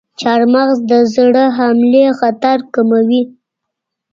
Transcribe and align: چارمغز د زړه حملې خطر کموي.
چارمغز 0.19 0.77
د 0.91 0.93
زړه 1.13 1.43
حملې 1.57 2.05
خطر 2.19 2.57
کموي. 2.73 3.21